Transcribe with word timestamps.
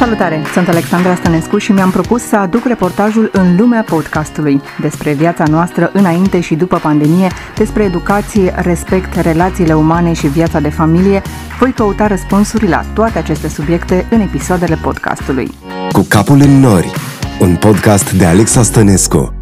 Salutare! 0.00 0.42
Sunt 0.52 0.68
Alexandra 0.68 1.14
Stănescu 1.14 1.58
și 1.58 1.72
mi-am 1.72 1.90
propus 1.90 2.22
să 2.22 2.36
aduc 2.36 2.64
reportajul 2.64 3.30
în 3.32 3.56
lumea 3.56 3.82
podcastului 3.82 4.60
despre 4.80 5.12
viața 5.12 5.44
noastră 5.44 5.90
înainte 5.92 6.40
și 6.40 6.54
după 6.54 6.76
pandemie, 6.76 7.28
despre 7.56 7.84
educație, 7.84 8.54
respect, 8.56 9.14
relațiile 9.14 9.74
umane 9.74 10.12
și 10.12 10.26
viața 10.26 10.60
de 10.60 10.68
familie. 10.68 11.22
Voi 11.58 11.72
căuta 11.72 12.06
răspunsuri 12.06 12.68
la 12.68 12.82
toate 12.94 13.18
aceste 13.18 13.48
subiecte 13.48 14.06
în 14.10 14.20
episoadele 14.20 14.78
podcastului. 14.82 15.50
Cu 15.92 16.06
capul 16.08 16.40
în 16.40 16.60
nori, 16.60 16.92
un 17.40 17.56
podcast 17.56 18.12
de 18.12 18.24
Alexa 18.24 18.62
Stănescu. 18.62 19.39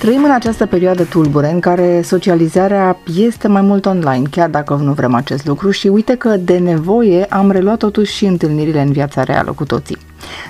Trăim 0.00 0.24
în 0.24 0.30
această 0.30 0.66
perioadă 0.66 1.04
tulbure 1.04 1.50
în 1.50 1.60
care 1.60 2.02
socializarea 2.02 2.96
este 3.16 3.48
mai 3.48 3.62
mult 3.62 3.86
online, 3.86 4.26
chiar 4.30 4.48
dacă 4.48 4.74
nu 4.74 4.92
vrem 4.92 5.14
acest 5.14 5.46
lucru 5.46 5.70
și 5.70 5.88
uite 5.88 6.14
că 6.14 6.36
de 6.36 6.58
nevoie 6.58 7.24
am 7.24 7.50
reluat 7.50 7.78
totuși 7.78 8.14
și 8.14 8.24
întâlnirile 8.24 8.80
în 8.80 8.92
viața 8.92 9.22
reală 9.22 9.52
cu 9.52 9.64
toții. 9.64 9.96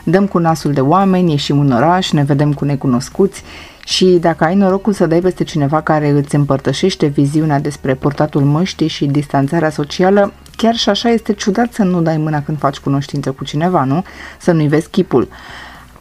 Dăm 0.04 0.26
cu 0.26 0.38
nasul 0.38 0.72
de 0.72 0.80
oameni, 0.80 1.30
ieșim 1.30 1.58
în 1.58 1.72
oraș, 1.72 2.10
ne 2.10 2.22
vedem 2.22 2.52
cu 2.52 2.64
necunoscuți 2.64 3.42
și 3.84 4.04
dacă 4.04 4.44
ai 4.44 4.54
norocul 4.54 4.92
să 4.92 5.06
dai 5.06 5.20
peste 5.20 5.44
cineva 5.44 5.80
care 5.80 6.08
îți 6.08 6.34
împărtășește 6.34 7.06
viziunea 7.06 7.60
despre 7.60 7.94
portatul 7.94 8.42
măștii 8.42 8.88
și 8.88 9.06
distanțarea 9.06 9.70
socială, 9.70 10.32
chiar 10.56 10.74
și 10.74 10.88
așa 10.88 11.08
este 11.08 11.32
ciudat 11.32 11.72
să 11.72 11.82
nu 11.82 12.02
dai 12.02 12.16
mâna 12.16 12.42
când 12.42 12.58
faci 12.58 12.78
cunoștință 12.78 13.30
cu 13.30 13.44
cineva, 13.44 13.84
nu? 13.84 14.04
Să 14.38 14.52
nu-i 14.52 14.68
vezi 14.68 14.88
chipul. 14.88 15.28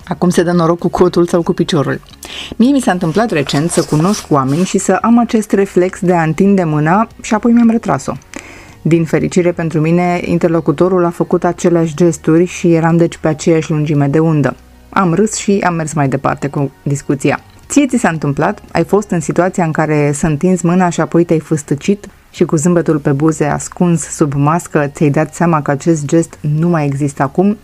Acum 0.10 0.30
se 0.30 0.44
dă 0.44 0.52
noroc 0.52 0.80
cu 0.80 0.88
cotul 0.88 1.28
sau 1.28 1.42
cu 1.42 1.54
piciorul. 1.54 2.02
Mie 2.56 2.72
mi 2.72 2.80
s-a 2.80 2.92
întâmplat 2.92 3.32
recent 3.32 3.70
să 3.70 3.84
cunosc 3.84 4.32
oameni 4.32 4.66
și 4.66 4.78
să 4.78 4.98
am 5.02 5.20
acest 5.20 5.52
reflex 5.52 6.00
de 6.00 6.14
a 6.14 6.24
întinde 6.24 6.64
mâna 6.64 7.08
și 7.22 7.34
apoi 7.34 7.52
mi-am 7.52 7.70
retras-o. 7.70 8.14
Din 8.82 9.06
fericire 9.06 9.52
pentru 9.52 9.80
mine, 9.80 10.22
interlocutorul 10.26 11.06
a 11.06 11.10
făcut 11.10 11.44
aceleași 11.44 11.96
gesturi 11.96 12.46
și 12.46 12.74
eram 12.74 12.98
deci 12.98 13.18
pe 13.18 13.28
aceeași 13.28 13.72
lungime 13.72 14.08
de 14.08 14.20
undă. 14.20 14.56
Am 14.90 15.14
râs 15.14 15.36
și 15.36 15.62
am 15.64 15.74
mers 15.74 15.94
mai 15.94 16.08
departe 16.08 16.48
cu 16.48 16.72
discuția. 16.84 17.40
Ție 17.70 17.86
ți 17.88 17.98
s-a 17.98 18.10
întâmplat? 18.10 18.62
Ai 18.72 18.84
fost 18.84 19.10
în 19.10 19.20
situația 19.20 19.64
în 19.64 19.72
care 19.72 20.12
să 20.12 20.28
întinzi 20.28 20.66
mâna 20.66 20.90
și 20.90 21.02
apoi 21.02 21.24
te-ai 21.24 21.40
făstăcit 21.40 22.08
și 22.32 22.46
cu 22.46 22.56
zâmbetul 22.56 22.98
pe 22.98 23.12
buze 23.12 23.46
ascuns 23.46 24.02
sub 24.02 24.34
mască 24.34 24.92
ți-ai 24.94 25.10
dat 25.10 25.34
seama 25.34 25.62
că 25.62 25.72
acest 25.72 26.06
gest 26.06 26.38
nu 26.58 26.70
mai 26.70 26.86
există 26.86 27.24
acum? 27.24 27.58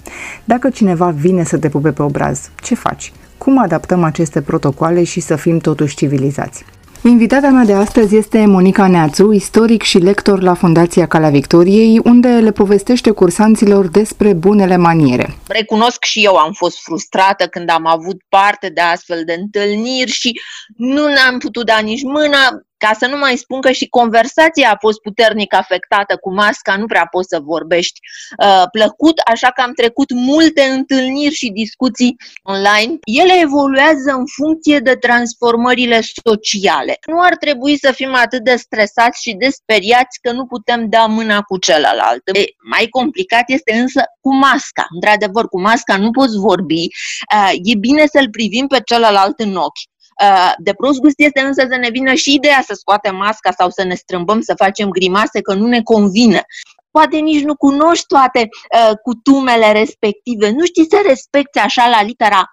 Dacă 0.44 0.70
cineva 0.70 1.10
vine 1.10 1.44
să 1.44 1.58
te 1.58 1.70
pupe 1.70 1.92
pe 1.92 2.02
obraz, 2.02 2.50
ce 2.56 2.76
faci? 2.76 3.14
Cum 3.38 3.62
adaptăm 3.62 4.04
aceste 4.04 4.42
protocoale 4.42 5.04
și 5.04 5.20
să 5.20 5.36
fim 5.36 5.58
totuși 5.58 5.96
civilizați? 5.96 6.66
Invitata 7.10 7.50
mea 7.50 7.66
de 7.66 7.74
astăzi 7.74 8.16
este 8.16 8.46
Monica 8.46 8.88
Neațu, 8.88 9.32
istoric 9.32 9.82
și 9.82 9.98
lector 9.98 10.42
la 10.42 10.54
Fundația 10.54 11.08
Calea 11.08 11.30
Victoriei, 11.30 12.00
unde 12.04 12.28
le 12.28 12.52
povestește 12.52 13.12
cursanților 13.12 13.88
despre 13.88 14.34
bunele 14.34 14.78
maniere. 14.78 15.36
Recunosc 15.48 16.04
și 16.04 16.24
eu 16.24 16.36
am 16.36 16.52
fost 16.52 16.82
frustrată 16.82 17.48
când 17.48 17.70
am 17.70 17.86
avut 17.86 18.22
parte 18.30 18.70
de 18.70 18.82
astfel 18.82 19.24
de 19.26 19.36
întâlniri 19.40 20.12
și 20.12 20.40
nu 20.76 21.08
ne-am 21.08 21.38
putut 21.38 21.66
da 21.66 21.78
nici 21.78 22.04
mâna, 22.04 22.65
ca 22.78 22.92
să 23.00 23.06
nu 23.06 23.18
mai 23.18 23.38
spun 23.38 23.62
că 23.62 23.72
și 23.72 23.88
conversația 23.88 24.72
a 24.72 24.78
fost 24.80 25.00
puternic 25.02 25.54
afectată 25.54 26.18
cu 26.18 26.34
masca, 26.34 26.76
nu 26.78 26.86
prea 26.86 27.08
poți 27.12 27.28
să 27.28 27.40
vorbești 27.44 28.00
uh, 28.44 28.64
plăcut, 28.72 29.18
așa 29.26 29.52
că 29.52 29.62
am 29.62 29.74
trecut 29.74 30.12
multe 30.12 30.62
întâlniri 30.62 31.34
și 31.34 31.50
discuții 31.50 32.16
online. 32.44 32.98
Ele 33.04 33.34
evoluează 33.42 34.12
în 34.12 34.26
funcție 34.38 34.80
de 34.80 34.96
transformările 34.96 36.00
sociale. 36.24 36.98
Nu 37.08 37.20
ar 37.22 37.36
trebui 37.36 37.78
să 37.78 37.92
fim 37.92 38.14
atât 38.16 38.44
de 38.44 38.56
stresați 38.56 39.22
și 39.22 39.34
de 39.34 39.50
speriați 39.50 40.20
că 40.22 40.32
nu 40.32 40.46
putem 40.46 40.90
da 40.90 41.06
mâna 41.06 41.42
cu 41.42 41.58
celălalt. 41.58 42.22
E, 42.34 42.44
mai 42.70 42.88
complicat 42.88 43.44
este 43.48 43.74
însă 43.74 44.02
cu 44.22 44.36
masca. 44.36 44.86
Într-adevăr, 44.94 45.48
cu 45.48 45.62
masca 45.62 45.98
nu 45.98 46.12
poți 46.12 46.38
vorbi. 46.38 46.88
Uh, 47.36 47.52
e 47.64 47.76
bine 47.78 48.06
să-l 48.06 48.30
privim 48.30 48.68
pe 48.68 48.82
celălalt 48.86 49.40
în 49.40 49.56
ochi. 49.56 49.95
Uh, 50.22 50.54
de 50.58 50.74
prost 50.74 51.00
gust 51.00 51.20
este 51.20 51.42
însă 51.42 51.66
să 51.70 51.78
ne 51.78 51.90
vină 51.90 52.14
și 52.14 52.34
ideea 52.34 52.64
să 52.68 52.74
scoatem 52.74 53.16
masca 53.16 53.52
sau 53.58 53.70
să 53.70 53.84
ne 53.84 53.96
strâmbăm, 53.96 54.42
să 54.42 54.54
facem 54.58 54.90
grimase 54.90 55.42
că 55.42 55.54
nu 55.54 55.68
ne 55.68 55.82
convine. 55.82 56.46
Poate 56.92 57.18
nici 57.18 57.44
nu 57.44 57.56
cunoști 57.56 58.06
toate 58.08 58.40
uh, 58.40 58.98
cutumele 59.04 59.72
respective, 59.72 60.50
nu 60.50 60.66
știi 60.66 60.88
să 60.90 60.98
respecti 61.08 61.60
așa 61.60 61.88
la 61.88 62.04
litera 62.04 62.44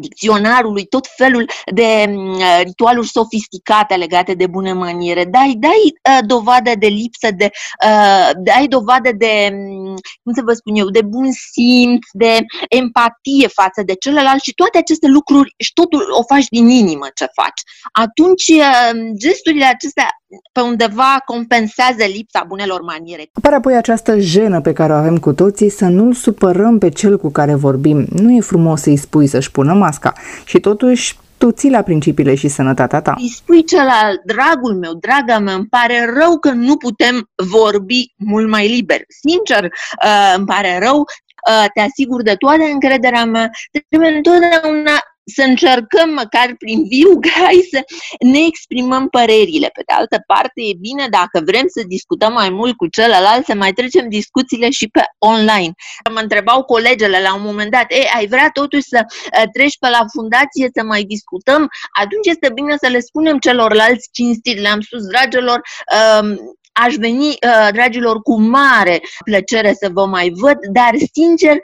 dicționarului, 0.00 0.84
tot 0.84 1.06
felul 1.16 1.50
de 1.74 2.04
mm, 2.08 2.40
ritualuri 2.62 3.08
sofisticate 3.08 3.94
legate 3.94 4.34
de 4.34 4.46
bune 4.46 4.72
maniere. 4.72 5.24
Dai, 5.24 5.54
dai 5.58 5.82
uh, 6.10 6.26
dovadă 6.26 6.70
de 6.78 6.86
lipsă, 6.86 7.28
de, 7.36 7.50
uh, 7.84 8.30
dai 8.36 8.66
dovadă 8.68 9.10
de, 9.12 9.48
mm, 9.52 9.96
cum 10.22 10.32
să 10.34 10.42
vă 10.44 10.52
spun 10.52 10.74
eu, 10.74 10.88
de 10.88 11.02
bun 11.02 11.28
simț, 11.32 12.06
de 12.12 12.38
empatie 12.68 13.48
față 13.48 13.82
de 13.82 13.94
celălalt 13.94 14.42
și 14.42 14.52
toate 14.54 14.78
aceste 14.78 15.06
lucruri 15.06 15.54
și 15.58 15.72
totul 15.72 16.06
o 16.10 16.22
faci 16.22 16.46
din 16.48 16.68
inimă 16.68 17.06
ce 17.14 17.26
faci. 17.40 17.62
Atunci, 17.92 18.48
uh, 18.48 18.90
gesturile 19.18 19.64
acestea 19.64 20.08
pe 20.52 20.60
undeva 20.60 21.22
compensează 21.24 22.04
lipsa 22.14 22.44
bunelor 22.48 22.80
maniere. 22.80 23.28
Apare 23.32 23.54
apoi 23.54 23.76
această 23.76 24.18
jenă 24.18 24.60
pe 24.60 24.72
care 24.72 24.92
o 24.92 24.96
avem 24.96 25.18
cu 25.18 25.32
toții 25.32 25.68
să 25.68 25.84
nu-l 25.84 26.12
supărăm 26.12 26.78
pe 26.78 26.88
cel 26.88 27.18
cu 27.18 27.30
care 27.30 27.54
vorbim. 27.54 28.06
Nu 28.12 28.32
e 28.32 28.40
frumos 28.40 28.80
să-i 28.80 28.96
spui 28.96 29.26
să-și 29.26 29.50
pună 29.50 29.72
masca 29.72 30.12
și 30.44 30.60
totuși 30.60 31.16
tu 31.38 31.50
ții 31.50 31.70
la 31.70 31.82
principiile 31.82 32.34
și 32.34 32.48
sănătatea 32.48 33.00
ta. 33.00 33.14
Îi 33.18 33.28
spui 33.28 33.64
celălalt, 33.64 34.20
dragul 34.24 34.74
meu, 34.74 34.92
draga 34.94 35.38
mea, 35.38 35.54
îmi 35.54 35.66
pare 35.66 36.12
rău 36.18 36.38
că 36.38 36.50
nu 36.50 36.76
putem 36.76 37.30
vorbi 37.52 38.12
mult 38.16 38.48
mai 38.48 38.68
liber. 38.68 39.00
Sincer, 39.20 39.64
uh, 39.64 40.34
îmi 40.36 40.46
pare 40.46 40.78
rău, 40.82 40.98
uh, 40.98 41.66
te 41.74 41.80
asigur 41.80 42.22
de 42.22 42.34
toată 42.34 42.62
încrederea 42.72 43.24
mea, 43.24 43.50
trebuie 43.88 44.16
întotdeauna 44.16 44.96
să 45.24 45.42
încercăm 45.42 46.10
măcar 46.10 46.54
prin 46.58 46.84
viu 46.88 47.10
grai 47.26 47.68
să 47.70 47.84
ne 48.26 48.38
exprimăm 48.46 49.08
părerile. 49.08 49.68
Pe 49.72 49.82
de 49.86 49.92
altă 49.92 50.22
parte, 50.26 50.60
e 50.70 50.74
bine 50.80 51.06
dacă 51.10 51.42
vrem 51.44 51.64
să 51.66 51.82
discutăm 51.86 52.32
mai 52.32 52.50
mult 52.50 52.76
cu 52.76 52.86
celălalt, 52.86 53.44
să 53.44 53.54
mai 53.54 53.72
trecem 53.72 54.08
discuțiile 54.08 54.70
și 54.70 54.88
pe 54.88 55.02
online. 55.18 55.72
Mă 56.12 56.20
întrebau 56.20 56.64
colegele 56.64 57.20
la 57.20 57.34
un 57.34 57.42
moment 57.42 57.70
dat, 57.70 57.84
ei, 57.88 58.08
ai 58.16 58.26
vrea 58.26 58.50
totuși 58.52 58.82
să 58.82 59.04
uh, 59.06 59.44
treci 59.52 59.78
pe 59.78 59.88
la 59.88 60.04
fundație 60.12 60.70
să 60.74 60.82
mai 60.84 61.02
discutăm? 61.02 61.68
Atunci 62.00 62.26
este 62.26 62.50
bine 62.54 62.76
să 62.76 62.88
le 62.88 63.00
spunem 63.00 63.38
celorlalți 63.38 64.08
cinstit, 64.12 64.58
le-am 64.58 64.80
spus, 64.80 65.06
dragilor, 65.06 65.60
um, 66.20 66.56
Aș 66.72 66.94
veni, 66.94 67.28
uh, 67.28 67.68
dragilor, 67.72 68.22
cu 68.22 68.40
mare 68.40 69.00
plăcere 69.24 69.72
să 69.72 69.90
vă 69.92 70.06
mai 70.06 70.32
văd, 70.34 70.58
dar, 70.72 70.90
sincer, 71.12 71.56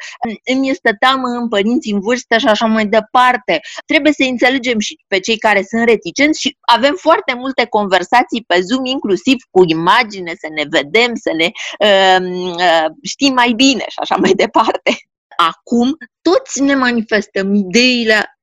îmi 0.54 0.68
este 0.68 0.96
teamă 0.98 1.28
în 1.28 1.48
părinți 1.48 1.90
în 1.90 2.00
vârstă 2.00 2.38
și 2.38 2.46
așa 2.46 2.66
mai 2.66 2.86
departe. 2.86 3.60
Trebuie 3.86 4.12
să 4.12 4.22
înțelegem 4.30 4.78
și 4.78 4.98
pe 5.06 5.18
cei 5.18 5.38
care 5.38 5.62
sunt 5.68 5.84
reticenți 5.84 6.40
și 6.40 6.56
avem 6.60 6.94
foarte 6.94 7.34
multe 7.34 7.66
conversații 7.66 8.44
pe 8.46 8.60
Zoom, 8.60 8.84
inclusiv 8.84 9.36
cu 9.50 9.62
imagine, 9.66 10.32
să 10.38 10.48
ne 10.54 10.64
vedem, 10.70 11.14
să 11.14 11.32
ne 11.36 11.50
uh, 11.78 12.50
uh, 12.56 12.86
știm 13.02 13.32
mai 13.32 13.52
bine 13.52 13.84
și 13.88 13.98
așa 14.00 14.16
mai 14.16 14.32
departe 14.32 14.90
acum 15.36 15.96
toți 16.22 16.62
ne 16.62 16.74
manifestăm 16.74 17.54
ideile 17.54 18.38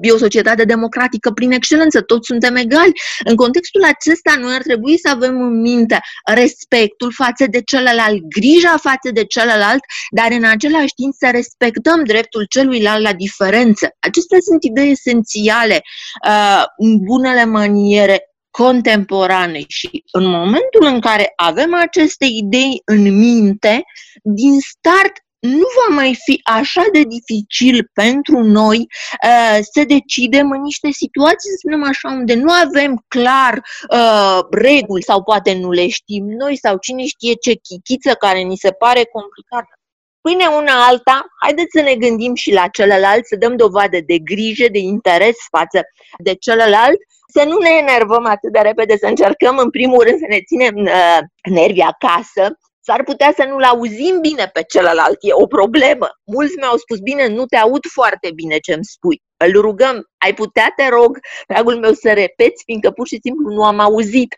de 0.00 0.10
o 0.10 0.16
societate 0.16 0.64
democratică 0.64 1.30
prin 1.30 1.52
excelență, 1.52 2.00
toți 2.00 2.26
suntem 2.26 2.56
egali. 2.56 2.92
În 3.24 3.36
contextul 3.36 3.84
acesta, 3.84 4.34
noi 4.40 4.54
ar 4.54 4.62
trebui 4.62 4.98
să 4.98 5.08
avem 5.08 5.40
în 5.40 5.60
minte 5.60 6.00
respectul 6.34 7.12
față 7.12 7.46
de 7.50 7.62
celălalt, 7.62 8.20
grija 8.28 8.76
față 8.76 9.10
de 9.12 9.24
celălalt, 9.24 9.80
dar 10.10 10.28
în 10.30 10.44
același 10.44 10.94
timp 10.94 11.14
să 11.18 11.28
respectăm 11.30 12.04
dreptul 12.04 12.46
celuilalt 12.48 13.02
la 13.02 13.12
diferență. 13.12 13.88
Acestea 14.00 14.38
sunt 14.40 14.64
idei 14.64 14.90
esențiale 14.90 15.82
uh, 16.26 16.62
în 16.76 16.98
bunele 16.98 17.44
maniere 17.44 18.22
contemporane 18.50 19.64
și 19.66 20.02
în 20.12 20.26
momentul 20.26 20.84
în 20.84 21.00
care 21.00 21.32
avem 21.36 21.74
aceste 21.74 22.24
idei 22.24 22.82
în 22.84 23.02
minte, 23.18 23.82
din 24.22 24.60
start 24.60 25.12
nu 25.38 25.66
va 25.76 25.94
mai 25.94 26.18
fi 26.24 26.40
așa 26.44 26.84
de 26.92 27.02
dificil 27.02 27.90
pentru 27.92 28.42
noi 28.42 28.78
uh, 28.78 29.58
să 29.72 29.84
decidem 29.86 30.50
în 30.50 30.60
niște 30.60 30.90
situații, 30.90 31.50
să 31.50 31.56
spunem 31.58 31.84
așa, 31.84 32.08
unde 32.08 32.34
nu 32.34 32.52
avem 32.52 33.04
clar 33.08 33.62
uh, 33.92 34.38
reguli 34.50 35.02
sau 35.02 35.22
poate 35.22 35.54
nu 35.54 35.70
le 35.70 35.88
știm 35.88 36.24
noi 36.24 36.56
sau 36.56 36.76
cine 36.76 37.04
știe 37.04 37.34
ce 37.34 37.54
chichiță 37.54 38.14
care 38.14 38.40
ni 38.40 38.56
se 38.56 38.70
pare 38.70 39.04
complicată. 39.04 39.72
Pâine 40.20 40.46
una 40.46 40.86
alta, 40.86 41.26
haideți 41.42 41.76
să 41.76 41.80
ne 41.80 41.94
gândim 41.94 42.34
și 42.34 42.52
la 42.52 42.68
celălalt, 42.68 43.26
să 43.26 43.36
dăm 43.36 43.56
dovadă 43.56 43.98
de 44.06 44.18
grijă, 44.18 44.66
de 44.72 44.78
interes 44.78 45.36
față 45.50 45.80
de 46.18 46.34
celălalt, 46.34 46.98
să 47.32 47.44
nu 47.44 47.58
ne 47.58 47.70
enervăm 47.80 48.26
atât 48.26 48.52
de 48.52 48.58
repede, 48.58 48.96
să 48.96 49.06
încercăm 49.06 49.58
în 49.58 49.70
primul 49.70 50.02
rând 50.02 50.18
să 50.18 50.26
ne 50.28 50.40
ținem 50.40 50.74
uh, 50.76 51.18
nervii 51.50 51.82
acasă, 51.82 52.58
S-ar 52.88 53.02
putea 53.02 53.32
să 53.36 53.44
nu-l 53.44 53.62
auzim 53.62 54.18
bine 54.20 54.50
pe 54.52 54.62
celălalt, 54.68 55.16
e 55.20 55.32
o 55.32 55.46
problemă. 55.46 56.08
Mulți 56.24 56.56
mi-au 56.56 56.76
spus, 56.76 56.98
bine, 56.98 57.26
nu 57.26 57.44
te 57.46 57.56
aud 57.56 57.84
foarte 57.92 58.30
bine 58.34 58.58
ce 58.58 58.72
îmi 58.72 58.84
spui. 58.84 59.22
Îl 59.36 59.60
rugăm, 59.60 60.04
ai 60.18 60.34
putea, 60.34 60.72
te 60.76 60.88
rog, 60.88 61.18
dragul 61.46 61.78
meu, 61.78 61.92
să 61.92 62.12
repeți, 62.12 62.62
fiindcă 62.64 62.90
pur 62.90 63.06
și 63.06 63.18
simplu 63.22 63.52
nu 63.52 63.64
am 63.64 63.78
auzit. 63.78 64.34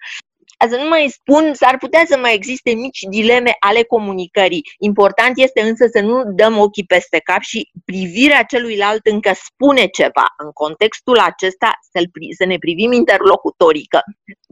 să 0.69 0.77
nu 0.77 0.89
mai 0.89 1.15
spun, 1.19 1.55
s-ar 1.55 1.77
putea 1.79 2.05
să 2.07 2.17
mai 2.17 2.35
existe 2.35 2.71
mici 2.71 3.01
dileme 3.09 3.57
ale 3.59 3.83
comunicării. 3.83 4.63
Important 4.79 5.39
este 5.39 5.61
însă 5.61 5.87
să 5.93 6.01
nu 6.01 6.23
dăm 6.25 6.59
ochii 6.59 6.85
peste 6.85 7.19
cap 7.19 7.41
și 7.41 7.71
privirea 7.85 8.43
celuilalt 8.43 9.07
încă 9.07 9.33
spune 9.45 9.87
ceva. 9.87 10.27
În 10.37 10.51
contextul 10.53 11.19
acesta 11.19 11.73
să, 11.93 12.01
să 12.39 12.45
ne 12.45 12.59
privim 12.59 12.93
interlocutorii, 12.93 13.87
că 13.87 14.01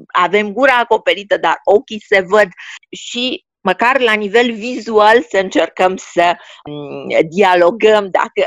avem 0.06 0.52
gura 0.52 0.76
acoperită, 0.76 1.36
dar 1.36 1.56
ochii 1.64 2.04
se 2.08 2.20
văd 2.28 2.48
și 2.90 3.46
măcar 3.60 4.00
la 4.00 4.12
nivel 4.12 4.52
vizual 4.52 5.22
să 5.30 5.38
încercăm 5.42 5.96
să 5.96 6.36
mm, 6.64 7.28
dialogăm 7.28 8.08
dacă, 8.10 8.46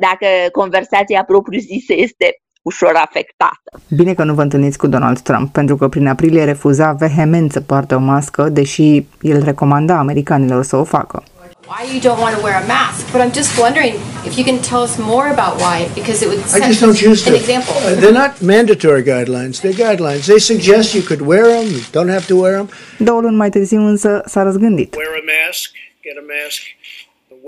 dacă 0.00 0.26
conversația 0.52 1.24
propriu-zisă 1.24 1.92
este 1.96 2.38
ușor 2.62 2.92
afectată. 2.94 3.80
Bine 3.88 4.14
că 4.14 4.24
nu 4.24 4.34
vă 4.34 4.42
întâlniți 4.42 4.78
cu 4.78 4.86
Donald 4.86 5.18
Trump, 5.18 5.52
pentru 5.52 5.76
că 5.76 5.88
prin 5.88 6.06
aprilie 6.06 6.44
refuza 6.44 6.92
vehement 6.92 7.52
să 7.52 7.60
poarte 7.60 7.94
o 7.94 7.98
mască, 7.98 8.48
deși 8.48 9.06
el 9.20 9.42
recomanda 9.42 9.98
americanilor 9.98 10.62
să 10.62 10.76
o 10.76 10.84
facă. 10.84 11.22
Why 11.66 11.82
you 11.94 11.98
don't 12.08 12.20
want 12.20 12.36
to 12.36 12.42
wear 12.42 12.56
a 12.62 12.66
mask, 12.66 13.10
but 13.12 13.20
I'm 13.22 13.32
just 13.32 13.58
wondering 13.58 13.94
if 14.28 14.36
you 14.38 14.44
can 14.44 14.58
tell 14.70 14.82
us 14.82 14.98
more 14.98 15.26
about 15.36 15.52
why, 15.62 15.76
because 15.94 16.18
it 16.24 16.28
would 16.28 16.42
set 16.44 16.62
I 16.62 16.66
just 16.70 16.80
don't 16.84 16.98
choose 17.04 17.20
an 17.26 17.32
to. 17.32 17.38
example. 17.42 17.74
Uh, 17.78 17.94
they're 18.00 18.18
not 18.24 18.32
mandatory 18.42 19.02
guidelines, 19.02 19.54
they're 19.62 19.78
guidelines. 19.86 20.26
They 20.32 20.40
suggest 20.52 20.94
you 20.94 21.02
could 21.10 21.22
wear 21.32 21.46
them, 21.54 21.66
you 21.76 21.80
don't 21.96 22.12
have 22.16 22.26
to 22.32 22.36
wear 22.42 22.54
them. 22.58 22.68
Două 22.98 23.20
luni 23.20 23.36
mai 23.36 23.50
târziu 23.50 23.80
însă 23.80 24.22
s-a 24.26 24.42
răzgândit. 24.42 24.94
Wear 24.94 25.08
a 25.22 25.24
mask, 25.36 25.70
get 26.06 26.16
a 26.22 26.24
mask. 26.36 26.60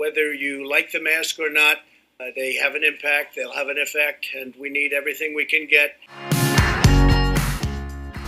Whether 0.03 0.25
you 0.45 0.53
like 0.75 0.87
the 0.97 1.03
mask 1.13 1.33
or 1.45 1.51
not, 1.61 1.77
uh, 1.83 2.25
they 2.39 2.49
have 2.63 2.73
an 2.79 2.83
impact, 2.91 3.27
they'll 3.35 3.57
have 3.61 3.69
an 3.75 3.79
effect, 3.87 4.21
and 4.39 4.49
we 4.63 4.69
need 4.79 4.89
everything 5.01 5.29
we 5.41 5.45
can 5.53 5.63
get. 5.77 5.89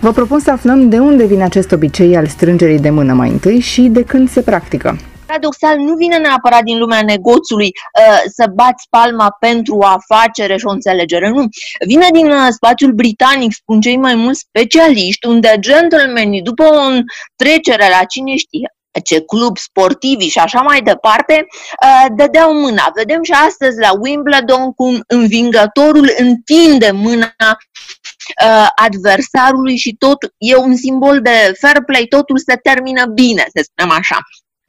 Vă 0.00 0.12
propun 0.12 0.40
să 0.40 0.50
aflăm 0.50 0.88
de 0.88 0.98
unde 0.98 1.24
vine 1.26 1.44
acest 1.44 1.72
obicei 1.72 2.16
al 2.16 2.26
strângerii 2.26 2.78
de 2.78 2.90
mână 2.90 3.12
mai 3.12 3.28
întâi 3.28 3.60
și 3.60 3.80
de 3.80 4.02
când 4.04 4.30
se 4.30 4.42
practică. 4.42 4.98
Paradoxal, 5.30 5.78
nu 5.78 5.94
vine 5.94 6.16
neapărat 6.16 6.62
din 6.62 6.78
lumea 6.78 7.02
negoțului 7.02 7.70
uh, 7.98 8.20
să 8.34 8.50
bați 8.54 8.86
palma 8.90 9.36
pentru 9.40 9.76
o 9.76 9.84
afacere 9.84 10.56
și 10.56 10.66
o 10.66 10.70
înțelegere, 10.70 11.28
nu. 11.28 11.44
Vine 11.86 12.06
din 12.12 12.30
uh, 12.30 12.46
spațiul 12.50 12.92
britanic, 12.92 13.52
spun 13.52 13.80
cei 13.80 13.96
mai 13.96 14.14
mulți 14.14 14.40
specialiști, 14.48 15.26
unde 15.26 15.56
gentlemanii, 15.60 16.42
după 16.42 16.64
o 16.64 17.00
trecere 17.36 17.88
la 17.98 18.04
cine 18.04 18.36
știe, 18.36 18.74
ce 19.04 19.20
club 19.20 19.58
sportivi 19.58 20.28
și 20.28 20.38
așa 20.38 20.60
mai 20.60 20.80
departe, 20.80 21.46
uh, 21.82 22.06
dădeau 22.16 22.54
mâna. 22.54 22.90
Vedem 22.94 23.22
și 23.22 23.32
astăzi 23.32 23.78
la 23.80 23.90
Wimbledon 24.00 24.72
cum 24.72 25.00
învingătorul 25.06 26.10
întinde 26.18 26.90
mâna 26.90 27.34
uh, 27.38 28.68
adversarului 28.74 29.76
și 29.76 29.94
tot 29.98 30.18
e 30.38 30.56
un 30.56 30.76
simbol 30.76 31.20
de 31.20 31.52
fair 31.60 31.82
play, 31.86 32.06
totul 32.08 32.38
se 32.38 32.54
termină 32.62 33.06
bine, 33.06 33.46
să 33.54 33.62
spunem 33.62 33.96
așa. 33.98 34.18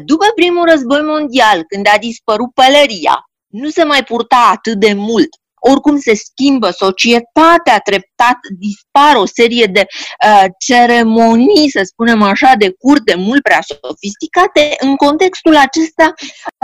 După 0.05 0.25
primul 0.35 0.69
război 0.69 1.01
mondial, 1.01 1.63
când 1.67 1.87
a 1.93 1.97
dispărut 1.99 2.53
pălăria, 2.53 3.25
nu 3.47 3.69
se 3.69 3.83
mai 3.83 4.03
purta 4.03 4.49
atât 4.53 4.79
de 4.79 4.93
mult 4.93 5.29
oricum 5.63 5.99
se 5.99 6.13
schimbă 6.15 6.69
societatea 6.69 7.79
treptat, 7.83 8.37
dispar 8.59 9.15
o 9.15 9.25
serie 9.25 9.65
de 9.65 9.85
uh, 10.25 10.45
ceremonii, 10.57 11.69
să 11.69 11.81
spunem 11.83 12.21
așa, 12.21 12.53
de 12.57 12.75
curte 12.79 13.15
mult 13.15 13.41
prea 13.41 13.59
sofisticate, 13.61 14.75
în 14.79 14.95
contextul 14.95 15.55
acesta 15.55 16.13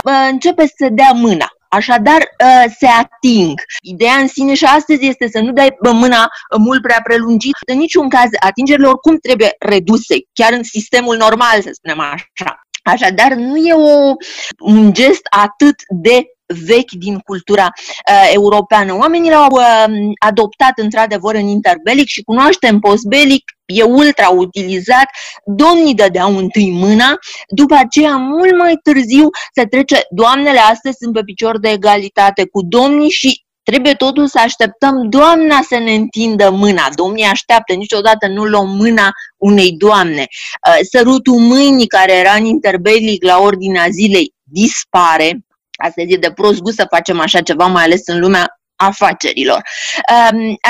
uh, 0.04 0.28
începe 0.30 0.66
să 0.66 0.74
se 0.76 0.88
dea 0.88 1.10
mâna. 1.14 1.46
Așadar, 1.68 2.20
uh, 2.20 2.72
se 2.78 2.86
ating. 2.86 3.60
Ideea 3.82 4.14
în 4.14 4.28
sine 4.28 4.54
și 4.54 4.64
astăzi 4.64 5.06
este 5.06 5.28
să 5.28 5.40
nu 5.40 5.52
dai 5.52 5.76
mâna 5.92 6.28
mult 6.58 6.82
prea 6.82 7.00
prelungită. 7.02 7.58
În 7.72 7.78
niciun 7.78 8.08
caz, 8.08 8.28
atingerile 8.40 8.86
oricum 8.86 9.16
trebuie 9.16 9.54
reduse, 9.58 10.14
chiar 10.32 10.52
în 10.52 10.62
sistemul 10.62 11.16
normal, 11.16 11.62
să 11.62 11.70
spunem 11.72 12.00
așa. 12.00 12.60
Așadar, 12.88 13.32
nu 13.32 13.56
e 13.56 13.72
o, 13.72 14.14
un 14.58 14.92
gest 14.92 15.22
atât 15.30 15.74
de 15.88 16.24
vechi 16.66 16.90
din 16.90 17.18
cultura 17.18 17.72
uh, 17.72 18.30
europeană. 18.32 18.96
Oamenii 18.96 19.30
l-au 19.30 19.50
uh, 19.50 20.12
adoptat 20.18 20.78
într-adevăr 20.78 21.34
în 21.34 21.46
interbelic 21.46 22.06
și 22.06 22.22
cunoaștem 22.22 22.78
postbelic, 22.78 23.44
e 23.66 23.82
ultra 23.82 24.28
utilizat, 24.28 25.06
domnii 25.44 25.94
dădeau 25.94 26.36
întâi 26.36 26.70
mâna, 26.70 27.18
după 27.48 27.74
aceea 27.74 28.16
mult 28.16 28.56
mai 28.58 28.78
târziu 28.82 29.28
se 29.54 29.64
trece, 29.64 30.00
doamnele 30.10 30.58
astăzi 30.58 30.96
sunt 31.00 31.12
pe 31.12 31.22
picior 31.24 31.58
de 31.58 31.68
egalitate 31.68 32.46
cu 32.46 32.62
domnii 32.62 33.10
și 33.10 33.46
Trebuie 33.70 33.94
totul 33.94 34.26
să 34.26 34.38
așteptăm 34.38 35.08
doamna 35.08 35.60
să 35.68 35.78
ne 35.78 35.94
întindă 35.94 36.50
mâna. 36.50 36.88
Domnii 36.94 37.24
așteaptă, 37.24 37.74
niciodată 37.74 38.26
nu 38.26 38.44
luăm 38.44 38.68
mâna 38.68 39.10
unei 39.36 39.72
doamne. 39.72 40.26
Uh, 40.68 40.78
sărutul 40.90 41.34
mâinii 41.34 41.86
care 41.86 42.12
era 42.12 42.32
în 42.32 42.44
interbelic 42.44 43.24
la 43.24 43.38
ordinea 43.38 43.86
zilei 43.90 44.34
dispare, 44.42 45.38
Astăzi 45.84 46.12
e 46.12 46.16
de 46.16 46.32
prost 46.32 46.60
gust 46.60 46.76
să 46.76 46.86
facem 46.90 47.20
așa 47.20 47.40
ceva, 47.40 47.66
mai 47.66 47.84
ales 47.84 48.00
în 48.04 48.18
lumea 48.18 48.57
afacerilor. 48.78 49.62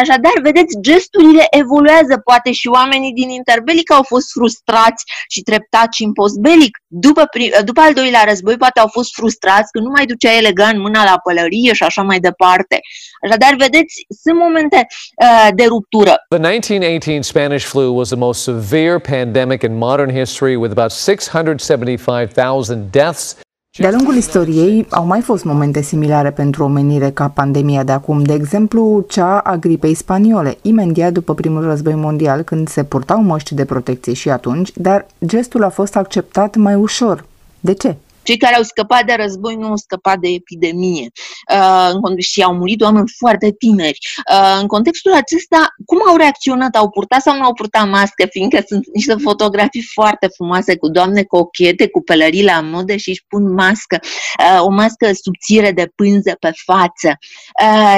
Așadar, 0.02 0.32
vedeți, 0.42 0.80
gesturile 0.80 1.46
evoluează, 1.50 2.20
poate 2.24 2.52
și 2.52 2.68
oamenii 2.68 3.12
din 3.12 3.28
interbelic 3.28 3.92
au 3.92 4.02
fost 4.02 4.30
frustrați 4.30 5.04
și 5.28 5.40
treptați 5.40 6.02
în 6.02 6.12
postbelic. 6.12 6.78
După, 6.86 7.28
după 7.64 7.80
al 7.80 7.92
doilea 7.92 8.24
război, 8.26 8.56
poate 8.56 8.80
au 8.80 8.88
fost 8.88 9.14
frustrați 9.14 9.72
că 9.72 9.78
nu 9.80 9.90
mai 9.90 10.06
ducea 10.06 10.36
elegant 10.36 10.78
mâna 10.78 11.04
la 11.04 11.20
pălărie 11.22 11.72
și 11.72 11.82
așa 11.82 12.02
mai 12.02 12.20
departe. 12.20 12.80
Așadar, 13.24 13.54
vedeți, 13.58 13.94
sunt 14.22 14.38
momente 14.38 14.86
uh, 15.22 15.48
de 15.54 15.64
ruptură. 15.64 16.14
The 16.28 16.38
1918 16.38 17.22
Spanish 17.22 17.64
flu 17.64 17.94
was 17.94 18.08
the 18.08 18.16
most 18.16 18.42
severe 18.42 18.98
pandemic 18.98 19.62
in 19.62 19.76
modern 19.76 20.10
history 20.18 20.56
with 20.56 20.72
about 20.76 20.92
675,000 20.92 22.88
deaths 22.90 23.36
de-a 23.78 23.90
lungul 23.90 24.16
istoriei 24.16 24.86
au 24.90 25.06
mai 25.06 25.20
fost 25.20 25.44
momente 25.44 25.80
similare 25.82 26.30
pentru 26.30 26.64
omenire 26.64 27.10
ca 27.10 27.28
pandemia 27.28 27.84
de 27.84 27.92
acum, 27.92 28.22
de 28.22 28.32
exemplu 28.32 29.04
cea 29.08 29.38
a 29.38 29.56
gripei 29.56 29.94
spaniole, 29.94 30.56
imediat 30.62 31.12
după 31.12 31.34
primul 31.34 31.62
război 31.62 31.94
mondial, 31.94 32.42
când 32.42 32.68
se 32.68 32.84
purtau 32.84 33.22
măști 33.22 33.54
de 33.54 33.64
protecție 33.64 34.12
și 34.12 34.30
atunci, 34.30 34.70
dar 34.74 35.06
gestul 35.26 35.64
a 35.64 35.68
fost 35.68 35.96
acceptat 35.96 36.56
mai 36.56 36.74
ușor. 36.74 37.24
De 37.60 37.74
ce? 37.74 37.96
Cei 38.28 38.36
care 38.36 38.54
au 38.54 38.62
scăpat 38.62 39.04
de 39.04 39.14
război 39.18 39.54
nu 39.54 39.66
au 39.66 39.76
scăpat 39.76 40.18
de 40.18 40.28
epidemie 40.28 41.10
uh, 41.54 42.18
și 42.18 42.42
au 42.42 42.54
murit 42.54 42.80
oameni 42.80 43.08
foarte 43.16 43.50
tineri. 43.50 43.98
Uh, 44.32 44.58
în 44.60 44.66
contextul 44.66 45.12
acesta, 45.12 45.74
cum 45.86 45.98
au 46.08 46.16
reacționat? 46.16 46.76
Au 46.76 46.90
purtat 46.90 47.20
sau 47.22 47.36
nu 47.36 47.44
au 47.44 47.52
purtat 47.52 47.88
mască? 47.88 48.26
Fiindcă 48.30 48.62
sunt 48.66 48.86
niște 48.92 49.14
fotografii 49.22 49.88
foarte 49.92 50.26
frumoase 50.26 50.76
cu 50.76 50.88
doamne 50.88 51.22
cochete, 51.22 51.88
cu 51.88 52.02
pălării 52.02 52.44
la 52.44 52.60
modă 52.60 52.96
și 52.96 53.08
își 53.08 53.24
pun 53.28 53.52
mască, 53.52 53.98
uh, 54.00 54.64
o 54.64 54.70
mască 54.70 55.10
subțire 55.22 55.72
de 55.72 55.92
pânză 55.94 56.36
pe 56.40 56.52
față. 56.64 57.18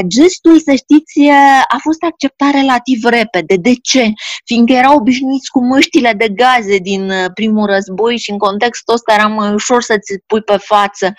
Gestul, 0.06 0.60
să 0.60 0.72
știți, 0.72 1.20
a 1.68 1.78
fost 1.82 2.02
acceptat 2.02 2.50
relativ 2.52 3.04
repede. 3.04 3.56
De 3.56 3.72
ce? 3.82 4.12
Fiindcă 4.44 4.72
erau 4.72 4.96
obișnuiți 4.96 5.50
cu 5.50 5.64
măștile 5.64 6.12
de 6.16 6.28
gaze 6.28 6.76
din 6.78 7.12
primul 7.34 7.66
război 7.66 8.18
și 8.18 8.30
în 8.30 8.38
contextul 8.38 8.94
ăsta 8.94 9.14
era 9.14 9.26
mai 9.26 9.52
ușor 9.52 9.82
să-ți 9.82 10.19
pui 10.26 10.42
pe 10.42 10.56
față. 10.56 11.12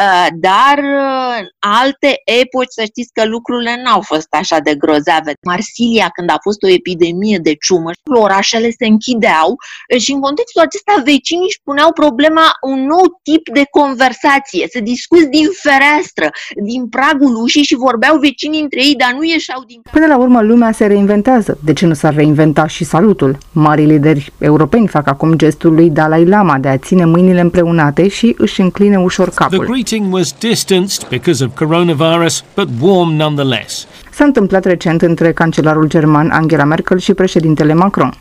Uh, 0.00 0.26
dar 0.34 0.78
în 0.78 1.44
uh, 1.44 1.46
alte 1.58 2.10
epoci, 2.42 2.76
să 2.78 2.84
știți 2.84 3.12
că 3.12 3.24
lucrurile 3.24 3.82
n-au 3.84 4.00
fost 4.00 4.26
așa 4.30 4.58
de 4.58 4.74
grozave. 4.74 5.32
Marsilia, 5.42 6.08
când 6.08 6.30
a 6.30 6.38
fost 6.42 6.62
o 6.62 6.68
epidemie 6.68 7.38
de 7.38 7.54
ciumă, 7.54 7.90
orașele 8.20 8.70
se 8.78 8.86
închideau 8.86 9.56
și 9.98 10.12
în 10.12 10.20
contextul 10.20 10.62
acesta 10.62 11.02
vecinii 11.04 11.48
își 11.48 11.60
puneau 11.64 11.92
problema 11.92 12.46
un 12.62 12.86
nou 12.86 13.20
tip 13.22 13.48
de 13.52 13.64
conversație, 13.70 14.66
să 14.70 14.80
discuți 14.80 15.28
din 15.28 15.46
fereastră, 15.62 16.30
din 16.62 16.88
pragul 16.88 17.42
ușii 17.42 17.62
și 17.62 17.74
vorbeau 17.74 18.18
vecinii 18.18 18.62
între 18.62 18.80
ei, 18.84 18.94
dar 18.94 19.12
nu 19.12 19.22
ieșeau 19.24 19.62
din 19.66 19.80
Până 19.90 20.06
la 20.06 20.16
urmă, 20.16 20.42
lumea 20.42 20.72
se 20.72 20.86
reinventează. 20.86 21.58
De 21.64 21.72
ce 21.72 21.86
nu 21.86 21.94
s-ar 21.94 22.14
reinventa 22.14 22.66
și 22.66 22.84
salutul? 22.84 23.38
Mari 23.52 23.84
lideri 23.84 24.32
europeni 24.38 24.88
fac 24.88 25.08
acum 25.08 25.34
gestul 25.34 25.74
lui 25.74 25.90
Dalai 25.90 26.24
Lama 26.26 26.58
de 26.58 26.68
a 26.68 26.76
ține 26.76 27.04
mâinile 27.04 27.40
împreunate 27.40 28.08
și 28.08 28.34
își 28.46 28.60
încline 28.60 28.98
ușor 28.98 29.30
capul. 29.30 29.58
The 29.58 29.66
greeting 29.66 30.12
was 30.12 30.32
distanced 30.38 31.08
because 31.08 31.44
of 31.44 31.54
coronavirus, 31.54 32.44
but 32.54 32.68
warm 32.80 33.10
nonetheless. 33.10 33.86
S-a 34.10 34.24
întâmplat 34.24 34.64
recent 34.64 35.02
între 35.02 35.32
cancelarul 35.32 35.88
german 35.88 36.30
Angela 36.30 36.64
Merkel 36.64 36.98
și 36.98 37.14
președintele 37.14 37.74
Macron. 37.74 38.14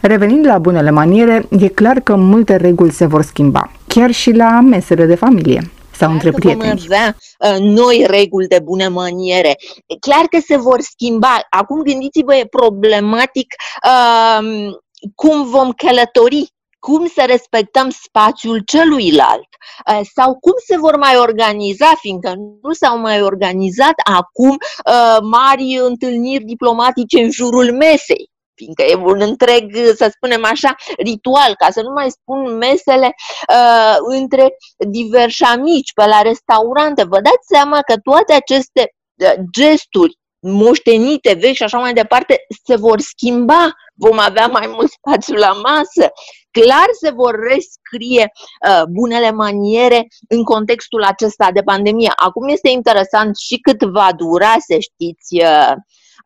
Revenind 0.00 0.46
la 0.46 0.58
bunele 0.58 0.90
maniere, 0.90 1.46
e 1.58 1.68
clar 1.68 2.00
că 2.00 2.16
multe 2.16 2.56
reguli 2.56 2.92
se 2.92 3.06
vor 3.06 3.22
schimba, 3.22 3.70
chiar 3.86 4.10
și 4.10 4.30
la 4.30 4.60
mesele 4.60 5.06
de 5.06 5.14
familie 5.14 5.70
sau 5.96 6.12
între 6.12 6.30
prieteni. 6.30 6.80
Vom 6.86 6.94
avea 6.94 7.16
uh, 7.38 7.58
noi 7.58 8.04
reguli 8.08 8.46
de 8.46 8.60
bune 8.64 8.88
maniere. 8.88 9.56
E 9.86 9.96
clar 10.00 10.24
că 10.30 10.38
se 10.46 10.56
vor 10.56 10.80
schimba. 10.80 11.40
Acum 11.50 11.82
gândiți-vă, 11.82 12.34
e 12.34 12.46
problematic 12.50 13.54
uh, 13.84 14.70
cum 15.14 15.50
vom 15.50 15.70
călători 15.70 16.54
cum 16.78 17.06
să 17.06 17.24
respectăm 17.26 17.90
spațiul 17.90 18.62
celuilalt 18.66 19.48
uh, 19.90 20.00
sau 20.14 20.38
cum 20.38 20.52
se 20.66 20.76
vor 20.78 20.96
mai 20.96 21.16
organiza, 21.16 21.94
fiindcă 22.00 22.34
nu 22.62 22.72
s-au 22.72 22.98
mai 22.98 23.22
organizat 23.22 23.94
acum 24.04 24.50
uh, 24.50 25.18
mari 25.20 25.78
întâlniri 25.82 26.44
diplomatice 26.44 27.22
în 27.22 27.30
jurul 27.30 27.72
mesei. 27.72 28.30
fiindcă 28.54 28.82
e 28.82 28.94
un 28.94 29.20
întreg, 29.20 29.76
să 29.96 30.08
spunem 30.12 30.44
așa, 30.44 30.74
ritual, 30.98 31.54
ca 31.54 31.70
să 31.70 31.80
nu 31.82 31.92
mai 31.92 32.10
spun 32.10 32.56
mesele 32.56 33.14
uh, 33.52 33.96
între 34.18 34.56
diversi 34.88 35.42
amici 35.42 35.92
pe 35.92 36.06
la 36.06 36.22
restaurante. 36.22 37.04
Vă 37.04 37.20
dați 37.20 37.46
seama 37.52 37.80
că 37.80 37.94
toate 38.02 38.32
aceste 38.32 38.90
uh, 39.24 39.32
gesturi 39.52 40.18
moștenite, 40.40 41.36
vechi 41.40 41.54
și 41.54 41.62
așa 41.62 41.78
mai 41.78 41.92
departe, 41.92 42.36
se 42.64 42.76
vor 42.76 43.00
schimba, 43.00 43.72
vom 43.96 44.18
avea 44.18 44.46
mai 44.46 44.66
mult 44.66 44.90
spațiu 44.90 45.34
la 45.34 45.52
masă, 45.52 46.12
clar 46.50 46.86
se 47.00 47.10
vor 47.10 47.34
rescrie 47.34 48.32
uh, 48.68 48.82
bunele 48.90 49.30
maniere 49.30 50.06
în 50.28 50.42
contextul 50.42 51.02
acesta 51.02 51.50
de 51.52 51.62
pandemie. 51.62 52.12
Acum 52.16 52.48
este 52.48 52.68
interesant 52.68 53.36
și 53.36 53.58
cât 53.58 53.82
va 53.82 54.08
dura, 54.16 54.54
să 54.58 54.76
știți, 54.78 55.34
uh, 55.44 55.72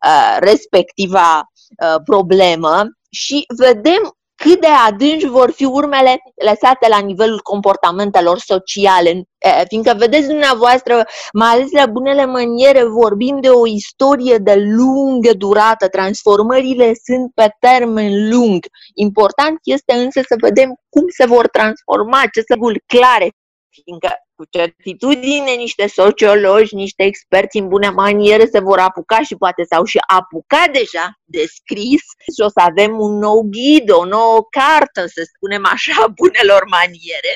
uh, 0.05 0.37
respectiva 0.39 1.37
uh, 1.37 2.01
problemă 2.05 2.83
și 3.09 3.45
vedem 3.57 4.15
cât 4.41 4.59
de 4.61 4.67
adânci 4.87 5.25
vor 5.25 5.51
fi 5.51 5.65
urmele 5.65 6.21
lăsate 6.49 6.87
la 6.89 6.99
nivelul 6.99 7.39
comportamentelor 7.41 8.39
sociale. 8.39 9.23
Fiindcă, 9.67 9.93
vedeți 9.97 10.27
dumneavoastră, 10.27 11.05
mai 11.33 11.47
ales 11.47 11.71
la 11.71 11.85
bunele 11.85 12.25
maniere, 12.25 12.83
vorbim 12.83 13.39
de 13.41 13.49
o 13.49 13.67
istorie 13.67 14.37
de 14.37 14.55
lungă 14.55 15.33
durată, 15.33 15.87
transformările 15.87 16.91
sunt 17.03 17.31
pe 17.33 17.55
termen 17.59 18.29
lung. 18.29 18.65
Important 18.93 19.59
este 19.63 19.93
însă 19.93 20.21
să 20.27 20.35
vedem 20.39 20.75
cum 20.89 21.05
se 21.17 21.25
vor 21.25 21.47
transforma 21.47 22.19
aceste 22.21 22.55
clare, 22.85 23.29
fiindcă 23.69 24.09
cu 24.41 24.47
certitudine 24.49 25.51
niște 25.57 25.85
sociologi, 25.87 26.75
niște 26.75 27.03
experți 27.03 27.57
în 27.57 27.67
bune 27.67 27.89
maniere 27.89 28.45
se 28.51 28.59
vor 28.59 28.79
apuca 28.79 29.19
și 29.27 29.35
poate 29.35 29.63
s-au 29.69 29.83
și 29.85 29.99
apucat 30.17 30.69
deja 30.79 31.05
de 31.25 31.43
scris 31.57 32.03
și 32.33 32.41
o 32.45 32.49
să 32.55 32.61
avem 32.69 32.99
un 32.99 33.13
nou 33.17 33.41
ghid, 33.55 33.91
o 33.91 34.05
nouă 34.05 34.39
cartă, 34.57 35.01
să 35.15 35.21
spunem 35.33 35.63
așa, 35.73 35.97
bunelor 36.21 36.63
maniere. 36.77 37.31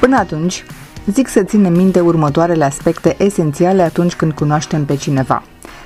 Până 0.00 0.16
atunci, 0.16 0.64
zic 1.06 1.28
să 1.28 1.42
ținem 1.42 1.72
minte 1.72 2.00
următoarele 2.00 2.64
aspecte 2.64 3.16
esențiale 3.18 3.82
atunci 3.82 4.14
când 4.14 4.32
cunoaștem 4.32 4.84
pe 4.84 4.96
cineva. 4.96 5.42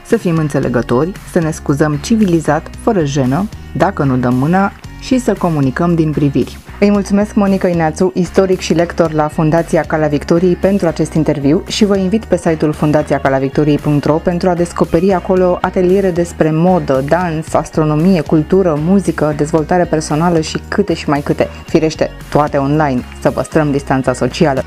Să 0.06 0.16
fim 0.16 0.36
înțelegători, 0.36 1.12
să 1.32 1.38
ne 1.38 1.50
scuzăm 1.50 1.96
civilizat, 1.96 2.70
fără 2.82 3.04
jenă, 3.04 3.48
dacă 3.76 4.02
nu 4.04 4.16
dăm 4.16 4.34
mâna 4.34 4.72
și 5.00 5.18
să 5.18 5.34
comunicăm 5.34 5.94
din 5.94 6.10
priviri. 6.12 6.63
Îi 6.80 6.90
mulțumesc 6.90 7.34
Monica 7.34 7.68
Ineațu, 7.68 8.12
istoric 8.14 8.60
și 8.60 8.72
lector 8.72 9.12
la 9.12 9.28
Fundația 9.28 9.82
Cala 9.82 10.06
Victoriei 10.06 10.56
pentru 10.56 10.86
acest 10.86 11.12
interviu 11.12 11.62
și 11.66 11.84
vă 11.84 11.96
invit 11.96 12.24
pe 12.24 12.36
site-ul 12.36 12.72
fundațiacalavictoriei.ro 12.72 14.14
pentru 14.14 14.48
a 14.48 14.54
descoperi 14.54 15.12
acolo 15.12 15.58
ateliere 15.60 16.10
despre 16.10 16.50
modă, 16.50 17.04
dans, 17.08 17.54
astronomie, 17.54 18.20
cultură, 18.20 18.78
muzică, 18.84 19.34
dezvoltare 19.36 19.84
personală 19.84 20.40
și 20.40 20.60
câte 20.68 20.94
și 20.94 21.08
mai 21.08 21.20
câte. 21.20 21.48
Firește, 21.66 22.10
toate 22.30 22.56
online, 22.56 23.02
să 23.20 23.30
păstrăm 23.30 23.70
distanța 23.70 24.12
socială. 24.12 24.62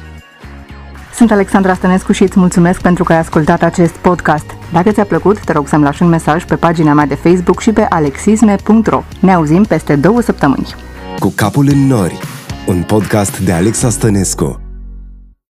Sunt 1.14 1.32
Alexandra 1.32 1.74
Stănescu 1.74 2.12
și 2.12 2.24
îți 2.24 2.40
mulțumesc 2.40 2.82
pentru 2.82 3.04
că 3.04 3.14
ai 3.14 3.20
ascultat 3.20 3.64
acest 3.64 3.94
podcast. 3.94 4.46
Dacă 4.72 4.92
ți-a 4.92 5.06
plăcut, 5.06 5.44
te 5.44 5.52
rog 5.52 5.68
să-mi 5.68 5.84
lași 5.84 6.04
un 6.04 6.10
mesaj 6.10 6.44
pe 6.44 6.56
pagina 6.56 6.94
mea 6.94 7.06
de 7.06 7.16
Facebook 7.16 7.60
și 7.60 7.72
pe 7.72 7.86
alexisme.ro. 7.90 9.04
Ne 9.20 9.34
auzim 9.34 9.64
peste 9.64 9.96
două 9.96 10.22
săptămâni. 10.22 10.76
Cu 11.20 11.34
capul 11.36 11.68
în 11.72 11.88
nori, 11.88 12.20
un 12.68 12.84
podcast 12.84 13.40
de 13.40 13.52
Alexa 13.52 13.90
Stănescu. 13.90 14.67